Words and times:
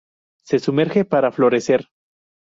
Se 0.43 0.57
sumerge 0.57 1.05
para 1.05 1.31
florecer. 1.31 1.87